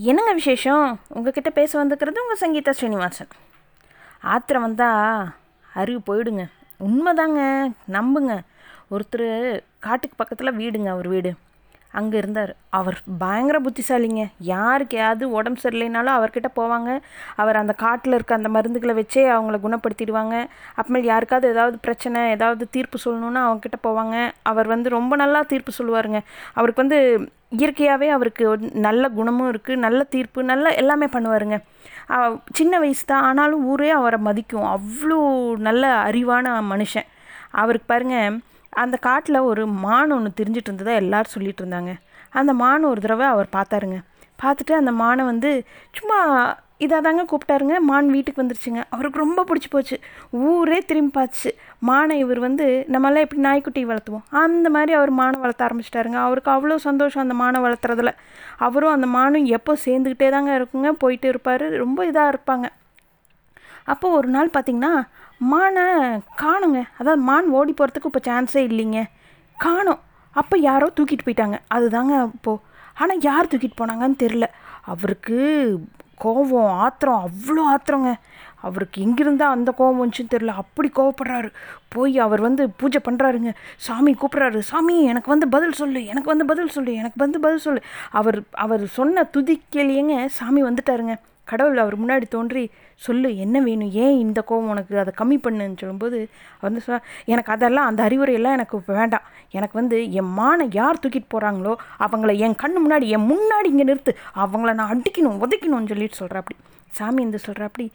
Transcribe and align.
என்னங்க 0.00 0.32
விசேஷம்? 0.32 1.00
உங்ககிட்ட 1.08 1.50
பேச 1.50 1.84
வந்துக்கிறது 1.84 2.16
உங்கள் 2.18 2.40
சங்கீதா 2.40 2.70
ஸ்ரீனிவாசன். 2.70 3.26
ஆத்திரம் 4.22 4.62
வந்தால் 4.62 5.28
அறிவு 5.74 6.00
போயிடுங்க. 6.06 6.46
உண்மைதாங்க 6.80 7.72
நம்புங்க. 7.92 8.40
ஒருத்தர் 8.90 9.60
காட்டுக்கு 9.78 10.16
பக்கத்தில் 10.16 10.58
வீடுங்க 10.58 10.86
அவர் 10.86 11.08
வீடு. 11.08 11.32
அங்கே 11.98 12.16
இருந்தார். 12.22 12.52
அவர் 12.78 12.96
பயங்கர 13.22 13.58
புத்திசாலிங்க. 13.66 14.22
யாருக்கு 14.50 14.96
யாவது 15.02 15.24
உடம்பு 15.38 15.62
சரியில்லைனாலும் 15.64 16.16
அவர்கிட்ட 16.16 16.48
போவாங்க. 16.58 16.90
அவர் 17.42 17.60
அந்த 17.62 17.74
காட்டில் 17.84 18.16
இருக்க 18.18 18.34
அந்த 18.40 18.50
மருந்துகளை 18.56 18.94
வச்சே 19.00 19.24
அவங்கள 19.36 19.58
குணப்படுத்திடுவாங்க. 19.66 20.34
அப்புறமேல் 20.78 21.10
யாருக்காவது 21.12 21.48
ஏதாவது 21.54 21.78
பிரச்சனை 21.86 22.22
ஏதாவது 22.36 22.66
தீர்ப்பு 22.76 22.98
சொல்லணுன்னா 23.06 23.42
அவங்கக்கிட்ட 23.46 23.80
போவாங்க. 23.88 24.16
அவர் 24.52 24.70
வந்து 24.74 24.90
ரொம்ப 24.98 25.16
நல்லா 25.22 25.42
தீர்ப்பு 25.52 25.72
சொல்லுவாருங்க. 25.80 26.20
அவருக்கு 26.60 26.84
வந்து 26.84 27.00
இயற்கையாகவே 27.58 28.08
அவருக்கு 28.14 28.44
நல்ல 28.86 29.04
குணமும் 29.18 29.50
இருக்குது 29.52 29.82
நல்ல 29.86 30.00
தீர்ப்பு 30.14 30.40
நல்ல 30.52 30.74
எல்லாமே 30.82 31.06
பண்ணுவாருங்க. 31.14 31.58
சின்ன 32.58 32.74
வயசு 32.82 33.04
தான். 33.12 33.24
ஆனாலும் 33.28 33.64
ஊரே 33.72 33.88
அவரை 34.00 34.18
மதிக்கும். 34.28 34.66
அவ்வளோ 34.74 35.18
நல்ல 35.68 35.84
அறிவான 36.10 36.52
மனுஷன். 36.72 37.08
அவருக்கு 37.62 37.88
பாருங்கள் 37.92 38.36
அந்த 38.82 38.96
காட்டில் 39.08 39.46
ஒரு 39.50 39.62
மான் 39.84 40.14
ஒன்று 40.16 40.36
திரிஞ்சிட்டு 40.38 40.70
இருந்ததா 40.70 40.94
எல்லோரும் 41.02 41.34
சொல்லிட்டு 41.34 41.62
இருந்தாங்க. 41.64 41.92
அந்த 42.40 42.52
மான் 42.62 42.90
ஒரு 42.92 43.00
தடவை 43.00 43.26
அவர் 43.34 43.48
பார்த்தாருங்க. 43.56 43.98
பார்த்துட்டு 44.42 44.74
அந்த 44.80 44.92
மானை 45.02 45.22
வந்து 45.24 45.50
சும்மா 45.98 46.18
இதாக 46.84 47.02
தாங்க 47.04 47.22
கூப்பிட்டாருங்க. 47.30 47.76
மான் 47.90 48.08
வீட்டுக்கு 48.14 48.42
வந்துருச்சுங்க. 48.42 48.82
அவருக்கு 48.94 49.18
ரொம்ப 49.18 49.40
பிடிச்சி 49.48 49.68
போச்சு. 49.70 49.96
ஊரே 50.48 50.78
திரும்பி 50.90 51.12
பார்த்துச்சு. 51.16 51.50
மானை 51.88 52.16
இவர் 52.24 52.40
வந்து 52.46 52.66
நம்மளாம் 52.94 53.24
எப்படி 53.26 53.42
நாய்க்குட்டி 53.46 53.82
வளர்த்துவோம்? 53.84 54.24
அந்த 54.42 54.68
மாதிரி 54.76 54.92
அவர் 54.98 55.12
மானை 55.20 55.38
வளர்த்த 55.44 55.66
ஆரம்பிச்சிட்டாருங்க. 55.68 56.18
அவருக்கு 56.26 56.50
அவ்வளோ 56.50 56.76
சந்தோஷம் 56.88 57.24
அந்த 57.24 57.36
மானை 57.42 57.60
வளர்த்துறதுல. 57.64 58.12
அவரும் 58.66 58.94
அந்த 58.96 59.08
மானும் 59.16 59.48
எப்போ 59.58 59.74
சேர்ந்துக்கிட்டே 59.86 60.28
தாங்க 60.36 60.52
இருக்குங்க. 60.60 60.92
போயிட்டு 61.04 61.28
இருப்பார். 61.28 61.66
ரொம்ப 61.84 62.06
இதாக 62.10 62.32
இருப்பாங்க. 62.34 62.68
அப்போ 63.92 64.06
ஒரு 64.18 64.28
நாள் 64.28 64.54
பார்த்தீங்கன்னா 64.56 64.92
மானை 65.52 65.84
காணுங்க. 66.42 66.80
அதாவது 67.00 67.22
மான் 67.28 67.48
ஓடி 67.58 67.72
போகிறதுக்கு 67.72 68.10
இப்போ 68.10 68.22
சான்ஸே 68.28 68.62
இல்லைங்க. 68.70 69.02
காணோம். 69.56 70.00
அப்போ 70.36 70.56
யாரோ 70.68 70.86
தூக்கிட்டு 70.96 71.26
போயிட்டாங்க. 71.26 71.56
அதுதாங்க 71.76 72.14
இப்போது 72.36 72.62
ஆனால் 72.94 73.24
யார் 73.28 73.50
தூக்கிட்டு 73.52 73.80
போனாங்கன்னு 73.80 74.22
தெரில 74.24 74.46
அவருக்கு 74.84 75.38
கோபம் 76.16 76.72
ஆத்திரம் 76.84 77.24
அவ்வளோ 77.26 77.62
ஆத்திரங்க. 77.74 78.12
அவருக்கு 78.66 78.98
எங்கிருந்தா 79.06 79.46
அந்த 79.56 79.70
கோபம் 79.70 80.00
வந்துச்சுன்னு 80.00 80.32
தெரில 80.34 80.54
அப்படி 80.62 80.88
கோவப்படுறாரு. 80.94 81.48
போய் 81.88 82.18
அவர் 82.18 82.40
வந்து 82.40 82.62
பூஜை 82.80 83.00
பண்ணுறாருங்க 83.04 83.50
சாமி 83.86 84.12
கூப்பிட்றாரு. 84.12 84.60
சாமி 84.70 84.94
எனக்கு 85.02 85.30
வந்து 85.34 85.48
பதில் 85.48 85.72
சொல்லு. 85.72 86.00
எனக்கு 86.06 86.30
வந்து 86.32 86.46
பதில் 86.46 86.74
சொல்லு. 86.76 86.92
எனக்கு 86.94 87.18
வந்து 87.18 87.40
பதில் 87.40 87.64
சொல்லு. 87.66 87.82
அவர் 88.10 88.38
அவர் 88.64 88.84
சொன்ன 88.86 89.26
துதிக்கலையேங்க 89.36 90.16
சாமி 90.38 90.62
வந்துட்டாருங்க. 90.62 91.16
கடவுள் 91.52 91.82
அவர் 91.82 91.96
முன்னாடி 92.02 92.26
தோன்றி 92.34 92.62
சொல்லு 93.06 93.28
என்ன 93.44 93.56
வேணும்? 93.66 93.92
ஏன் 94.04 94.16
இந்த 94.24 94.40
கோவம் 94.48 94.70
உனக்கு? 94.74 94.94
அதை 95.02 95.12
கம்மி 95.20 95.36
பண்ணுன்னு 95.44 95.80
சொல்லும்போது 95.82 96.18
அவர் 96.54 96.66
வந்து 96.68 96.82
சொ 96.86 96.92
எனக்கு 97.32 97.52
அதெல்லாம் 97.56 97.88
அந்த 97.90 98.00
அறிவுரையெல்லாம் 98.08 98.56
எனக்கு 98.58 98.78
வேண்டாம். 99.00 99.26
எனக்கு 99.58 99.76
வந்து 99.80 99.98
என் 100.20 100.32
மானை 100.38 100.66
யார் 100.80 101.02
தூக்கிட்டு 101.02 101.32
போகிறாங்களோ 101.34 101.74
அவங்கள 102.06 102.32
என் 102.46 102.58
கண்ணு 102.62 102.80
முன்னாடி 102.84 103.06
என் 103.16 103.28
முன்னாடி 103.32 103.70
இங்கே 103.74 103.86
நிறுத்து. 103.92 104.14
அவங்கள 104.44 104.72
நான் 104.80 104.92
அடிக்கணும் 104.94 105.40
உதைக்கணும்னு 105.46 105.92
சொல்லிட்டு 105.94 106.20
சொல்கிறாப்படி 106.22 106.58
சாமி 106.92 107.20
இந்த 107.26 107.38
சொல்கிறாப்படி 107.46 107.86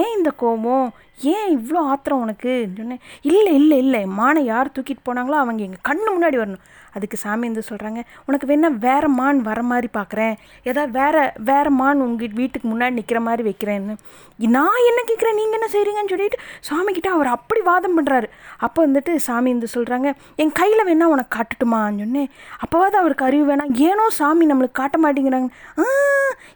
ஏன் 0.00 0.12
இந்த 0.16 0.30
கோபம்? 0.42 0.88
ஏன் 1.32 1.48
இவ்வளோ 1.56 1.80
ஆத்திரம் 1.92 2.22
உனக்கு? 2.24 2.52
சொன்னேன் 2.78 3.02
இல்லை 3.30 3.52
இல்லை 3.60 3.76
இல்லை. 3.84 4.00
மானை 4.18 4.42
யார் 4.52 4.74
தூக்கிட்டு 4.76 5.06
போனாங்களோ 5.08 5.36
அவங்க 5.42 5.62
எங்கள் 5.68 5.86
கண்ணு 5.88 6.08
முன்னாடி 6.16 6.36
வரணும். 6.40 6.64
அதுக்கு 6.94 7.16
சாமி 7.16 7.46
வந்து 7.46 7.62
சொல்கிறாங்க 7.68 8.00
உனக்கு 8.26 8.46
வேணால் 8.46 8.78
வேறு 8.78 9.08
மான் 9.08 9.40
வர 9.40 9.62
மாதிரி 9.62 9.88
பார்க்குறேன் 9.94 10.34
ஏதாவது 10.62 10.92
வேறு 10.92 11.32
வேறு 11.44 11.70
மான் 11.70 12.00
உங்கள் 12.00 12.28
வீட்டுக்கு 12.34 12.68
முன்னாடி 12.68 12.90
நிற்கிற 12.90 13.20
மாதிரி 13.20 13.42
வைக்கிறேன்னு. 13.48 13.94
நான் 14.38 14.84
என்ன 14.88 15.00
கேட்குறேன் 15.06 15.34
நீங்கள் 15.34 15.60
என்ன 15.60 15.68
செய்கிறீங்கன்னு 15.72 16.08
சொல்லிட்டு 16.08 16.38
சாமிக்கிட்ட 16.70 17.06
அவர் 17.06 17.26
அப்படி 17.26 17.60
வாதம் 17.60 17.96
பண்ணுறாரு 17.98 18.28
அப்போ 18.58 18.86
வந்துட்டு 18.86 19.16
சாமி 19.16 19.50
வந்து 19.50 19.68
சொல்கிறாங்க 19.74 20.08
என் 20.36 20.52
கையில் 20.52 20.86
வேணால் 20.86 21.12
உனக்கு 21.14 21.38
காட்டுட்டுமான்னு 21.38 21.98
சொன்னேன். 21.98 22.30
அப்போவாது 22.64 22.96
அவருக்கு 22.96 23.24
அறிவு 23.24 23.54
வேணாம். 23.54 23.74
ஏனோ 23.80 24.08
சாமி 24.10 24.46
நம்மளுக்கு 24.46 24.72
காட்ட 24.72 24.98
மாட்டேங்கிறாங்க. 25.02 25.48
"ஆ, 25.78 25.84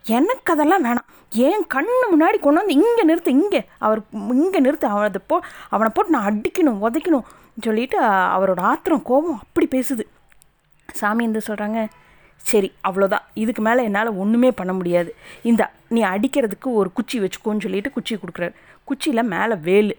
எனக்கு 0.06 0.52
அதெல்லாம் 0.52 0.84
வேணாம். 0.84 1.06
ஏன் 1.32 1.66
கண்ணு 1.74 1.94
முன்னாடி 2.12 2.38
கொண்டு 2.38 2.60
வந்து 2.60 2.72
இங்கே 2.72 3.04
நிறுத்து 3.04 3.28
இங்கே. 3.28 3.68
அவர் 3.78 4.00
இங்கே 4.30 4.60
நிறுத்து 4.60 4.86
அவனை 4.86 5.08
அதை 5.08 5.20
போ 5.26 5.40
அவனை 5.68 5.90
போட்டு 5.94 6.10
நான் 6.10 6.28
அடிக்கணும் 6.28 6.82
உதைக்கணும் 6.82 7.26
சொல்லிட்டு 7.60 8.00
அவரோட 8.36 8.60
ஆத்திரம் 8.60 9.02
கோபம் 9.02 9.38
அப்படி 9.38 9.66
பேசுது. 9.70 10.04
சாமி 11.00 11.22
வந்து 11.28 11.42
சொல்கிறாங்க 11.48 11.80
சரி 12.50 12.68
அவ்வளோதான் 12.88 13.24
இதுக்கு 13.42 13.62
மேலே 13.66 13.84
என்னால் 13.88 14.16
ஒன்றுமே 14.22 14.50
பண்ண 14.58 14.72
முடியாது. 14.78 15.10
இந்த 15.50 15.62
நீ 15.94 16.00
அடிக்கிறதுக்கு 16.14 16.68
ஒரு 16.80 16.88
குச்சி 16.98 17.16
வச்சுக்கோன்னு 17.22 17.64
சொல்லிட்டு 17.66 17.90
குச்சி 17.96 18.14
கொடுக்குறாரு. 18.22 18.54
குச்சியில் 18.88 19.30
மேலே 19.34 19.54
வேலு. 19.68 19.94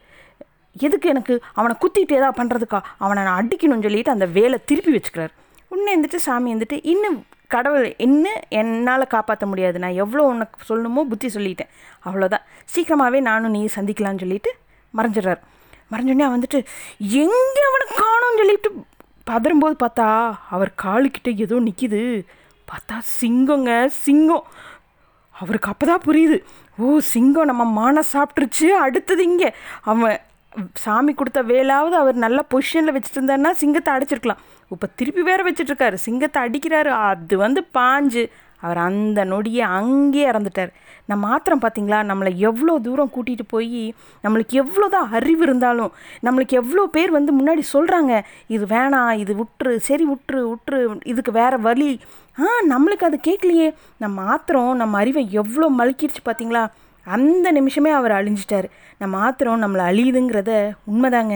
எதுக்கு 0.75 1.08
எனக்கு? 1.13 1.34
அவனை 1.59 1.74
குத்திட்டு 1.84 2.18
ஏதாவது 2.19 2.38
பண்ணுறதுக்கா 2.40 2.80
அவனை 3.03 3.22
நான் 3.28 3.40
அடிக்கணும்னு 3.41 3.88
சொல்லிட்டு 3.88 4.16
அந்த 4.16 4.25
வேலை 4.38 4.58
திருப்பி 4.69 4.91
வச்சுக்கிறாரு. 4.96 5.34
உன்னை 5.74 5.90
இருந்துட்டு 5.94 6.19
சாமி 6.28 6.50
வந்துட்டு 6.56 6.78
இன்னும் 6.94 7.18
கடவுள் 7.56 7.88
இன்னும் 8.06 8.41
என்னால் 8.59 9.12
காப்பாற்ற 9.16 9.46
முடியாது. 9.52 9.78
நான் 9.84 10.00
எவ்வளோ 10.03 10.24
உனக்கு 10.34 10.58
சொல்லணுமோ 10.69 11.02
புத்தி 11.12 11.28
சொல்லிட்டேன். 11.35 11.72
அவ்வளோதான் 12.08 12.46
சீக்கிரமாகவே 12.74 13.19
நானும் 13.29 13.56
நீ 13.58 13.62
சந்திக்கலான்னு 13.78 14.24
சொல்லிட்டு 14.25 14.52
மறைஞ்சிடுறாரு. 14.94 15.41
மறைஞ்சோடனே 15.91 16.28
வந்துட்டு 16.35 16.59
எங்கே 17.24 17.64
அவனை 17.69 17.85
காணும்னு 18.02 18.41
சொல்லிட்டு 18.44 18.69
பதறும்போது 19.29 19.75
பார்த்தா 19.83 20.07
அவர் 20.55 20.71
காலுக்கிட்ட 20.83 21.29
ஏதோ 21.45 21.55
நிற்கிது 21.67 22.01
பார்த்தா 22.71 22.95
சிங்கங்க 23.19 23.71
சிங்கம். 24.05 24.45
அவருக்கு 25.35 25.69
அப்போ 25.71 25.85
தான் 25.89 26.05
புரியுது. 26.07 26.38
ஓ 26.81 26.97
சிங்கம் 27.13 27.49
நம்ம 27.51 27.63
மானை 27.79 28.03
சாப்பிட்ருச்சு 28.13 28.67
அடுத்தது 28.85 29.23
இங்கே. 29.31 29.49
அவன் 29.91 30.17
சாமி 30.83 31.11
கொடுத்த 31.13 31.39
வேலாவது 31.51 31.95
அவர் 32.01 32.17
நல்ல 32.25 32.39
பொசிஷனில் 32.51 32.95
வச்சுட்டு 32.95 33.19
இருந்தாருன்னா 33.19 33.51
சிங்கத்தை 33.61 33.91
அடிச்சிருக்கலாம். 33.95 34.41
இப்போ 34.73 34.87
திருப்பி 34.99 35.23
வேற 35.29 35.41
வச்சுட்டு 35.47 35.71
இருக்காரு. 35.73 35.97
சிங்கத்தை 36.07 36.39
அடிக்கிறாரு. 36.45 36.91
அது 37.09 37.37
வந்து 37.45 37.61
பாஞ்சு. 37.77 38.23
அவர் 38.63 38.79
அந்த 38.88 39.19
நொடியே 39.25 39.63
அங்கேயே 39.79 40.25
இறந்துட்டார். 40.31 40.72
நம்ம 41.09 41.22
மாத்திரம் 41.28 41.62
பார்த்தீங்களா? 41.63 42.00
நம்மளை 42.09 42.31
எவ்வளோ 42.50 42.73
தூரம் 42.88 43.12
கூட்டிகிட்டு 43.16 43.45
போய் 43.53 43.84
நம்மளுக்கு 44.23 44.56
எவ்வளோ 44.63 44.88
தான் 44.95 45.12
அறிவு 45.18 45.44
இருந்தாலும் 45.47 45.91
நம்மளுக்கு 46.28 46.56
எவ்வளோ 46.62 46.84
பேர் 46.96 47.12
வந்து 47.17 47.34
முன்னாடி 47.40 47.63
சொல்கிறாங்க 47.73 48.13
இது 48.56 48.66
வேணாம் 48.75 49.13
இது 49.23 49.34
விட்டுரு 49.41 49.73
சரி 49.90 50.06
விட்டுரு 50.12 50.41
விட்டுரு 50.51 50.79
இதுக்கு 51.13 51.34
வேறு 51.41 51.59
வழி. 51.67 51.91
ஆ 52.38 52.47
நம்மளுக்கு 52.73 53.07
அது 53.09 53.19
கேட்கலையே. 53.28 53.67
நம்ம 54.03 54.16
மாத்திரம் 54.23 54.73
நம்ம 54.81 54.97
அறிவை 55.03 55.23
எவ்வளோ 55.41 55.69
மலுக்கிடுச்சு 55.79 56.23
பார்த்தீங்களா? 56.25 56.63
அந்த 57.07 57.47
நிமிஷமே 57.51 57.91
அவர் 58.00 58.17
அழிஞ்சிட்டார். 58.19 58.67
நம்ம 59.01 59.13
மாத்திரம் 59.17 59.62
நம்மளை 59.63 59.84
அழியுதுங்கிறத 59.91 60.51
உண்மைதாங்க. 60.91 61.35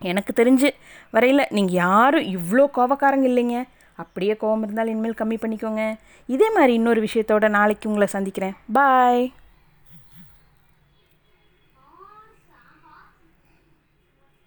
எனக்கு 0.00 0.32
தெரிஞ்சு 0.40 0.68
வரையில் 1.10 1.50
நீங்கள் 1.56 1.78
யாரும் 1.84 2.26
இவ்வளோ 2.36 2.64
கோபக்காரங்க 2.78 3.26
இல்லைங்க. 3.30 3.58
அப்படியே 3.96 4.36
கோபம் 4.36 4.62
இருந்தாலும் 4.62 4.92
இனிமேல் 4.92 5.20
கம்மி 5.22 5.36
பண்ணிக்கோங்க. 5.42 5.82
இதே 6.26 6.50
மாதிரி 6.50 6.72
இன்னொரு 6.72 7.00
விஷயத்தோட 7.02 7.48
நாளைக்கு 7.48 7.88
உங்களை 7.88 8.08
சந்திக்கிறேன். 8.08 8.54
பாய் 8.72 9.32